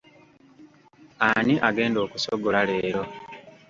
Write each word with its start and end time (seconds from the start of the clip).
Ani 1.29 1.53
agenda 1.69 1.99
okusogola 2.05 2.59
leero? 2.69 3.03